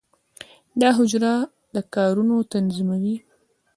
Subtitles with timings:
[0.79, 1.33] د حجره
[1.73, 3.15] د کارونو تنظیموي.